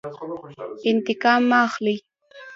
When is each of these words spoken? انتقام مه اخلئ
انتقام 0.89 1.41
مه 1.49 1.57
اخلئ 1.67 1.97